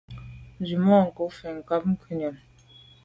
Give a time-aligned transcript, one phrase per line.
[0.61, 2.35] Tswemanko fo nkàb ngùyàm.